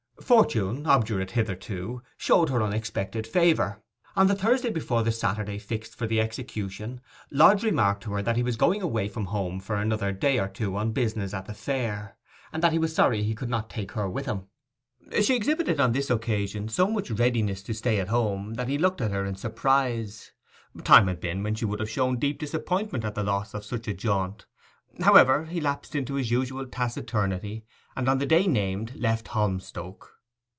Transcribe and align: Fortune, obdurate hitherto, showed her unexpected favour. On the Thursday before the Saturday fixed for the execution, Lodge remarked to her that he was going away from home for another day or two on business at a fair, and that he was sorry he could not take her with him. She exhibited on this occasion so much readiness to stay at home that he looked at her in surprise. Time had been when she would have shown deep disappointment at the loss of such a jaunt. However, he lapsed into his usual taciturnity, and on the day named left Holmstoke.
Fortune, 0.21 0.85
obdurate 0.87 1.31
hitherto, 1.31 2.03
showed 2.15 2.47
her 2.49 2.63
unexpected 2.63 3.27
favour. 3.27 3.81
On 4.15 4.27
the 4.27 4.35
Thursday 4.35 4.69
before 4.69 5.03
the 5.03 5.11
Saturday 5.11 5.57
fixed 5.59 5.93
for 5.93 6.07
the 6.07 6.21
execution, 6.21 7.01
Lodge 7.31 7.65
remarked 7.65 8.03
to 8.03 8.13
her 8.13 8.21
that 8.21 8.37
he 8.37 8.43
was 8.43 8.55
going 8.55 8.81
away 8.81 9.09
from 9.09 9.25
home 9.25 9.59
for 9.59 9.75
another 9.75 10.13
day 10.13 10.39
or 10.39 10.47
two 10.47 10.77
on 10.77 10.93
business 10.93 11.33
at 11.33 11.49
a 11.49 11.53
fair, 11.53 12.15
and 12.53 12.63
that 12.63 12.71
he 12.71 12.79
was 12.79 12.95
sorry 12.95 13.23
he 13.23 13.35
could 13.35 13.49
not 13.49 13.69
take 13.69 13.91
her 13.91 14.09
with 14.09 14.25
him. 14.25 14.43
She 15.21 15.35
exhibited 15.35 15.81
on 15.81 15.91
this 15.91 16.09
occasion 16.09 16.69
so 16.69 16.87
much 16.89 17.11
readiness 17.11 17.61
to 17.63 17.73
stay 17.73 17.99
at 17.99 18.07
home 18.07 18.53
that 18.53 18.69
he 18.69 18.77
looked 18.77 19.01
at 19.01 19.11
her 19.11 19.25
in 19.25 19.35
surprise. 19.35 20.31
Time 20.85 21.07
had 21.07 21.19
been 21.19 21.43
when 21.43 21.55
she 21.55 21.65
would 21.65 21.81
have 21.81 21.89
shown 21.89 22.17
deep 22.19 22.39
disappointment 22.39 23.03
at 23.03 23.15
the 23.15 23.23
loss 23.23 23.53
of 23.53 23.65
such 23.65 23.85
a 23.89 23.93
jaunt. 23.93 24.45
However, 25.01 25.43
he 25.45 25.59
lapsed 25.59 25.93
into 25.93 26.13
his 26.13 26.31
usual 26.31 26.67
taciturnity, 26.67 27.65
and 27.97 28.07
on 28.07 28.19
the 28.19 28.25
day 28.25 28.47
named 28.47 28.95
left 28.95 29.27
Holmstoke. 29.29 30.13